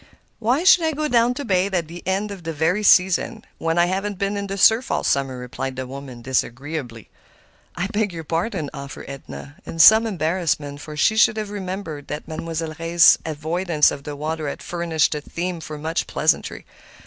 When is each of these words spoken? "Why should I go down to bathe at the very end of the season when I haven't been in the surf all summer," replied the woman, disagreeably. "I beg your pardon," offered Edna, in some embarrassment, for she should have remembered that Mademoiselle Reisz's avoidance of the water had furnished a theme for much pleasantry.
"Why 0.39 0.63
should 0.63 0.83
I 0.83 0.93
go 0.93 1.07
down 1.07 1.35
to 1.35 1.45
bathe 1.45 1.75
at 1.75 1.87
the 1.87 2.01
very 2.03 2.11
end 2.15 2.31
of 2.31 2.41
the 2.43 2.83
season 2.83 3.45
when 3.59 3.77
I 3.77 3.85
haven't 3.85 4.17
been 4.17 4.35
in 4.35 4.47
the 4.47 4.57
surf 4.57 4.89
all 4.89 5.03
summer," 5.03 5.37
replied 5.37 5.75
the 5.75 5.85
woman, 5.85 6.23
disagreeably. 6.23 7.11
"I 7.75 7.85
beg 7.85 8.11
your 8.11 8.23
pardon," 8.23 8.71
offered 8.73 9.05
Edna, 9.07 9.57
in 9.63 9.77
some 9.77 10.07
embarrassment, 10.07 10.81
for 10.81 10.97
she 10.97 11.15
should 11.15 11.37
have 11.37 11.51
remembered 11.51 12.07
that 12.07 12.27
Mademoiselle 12.27 12.73
Reisz's 12.79 13.19
avoidance 13.27 13.91
of 13.91 14.01
the 14.03 14.15
water 14.15 14.49
had 14.49 14.63
furnished 14.63 15.13
a 15.13 15.21
theme 15.21 15.59
for 15.59 15.77
much 15.77 16.07
pleasantry. 16.07 16.65